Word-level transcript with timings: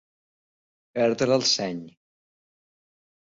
Perdre 0.99 1.35
el 1.41 1.45
seny. 1.51 1.85